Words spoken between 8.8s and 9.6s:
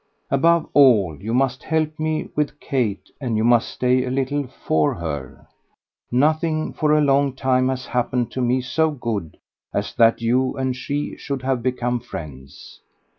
good